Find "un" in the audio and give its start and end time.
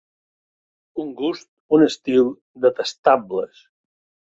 1.03-1.11, 1.79-1.85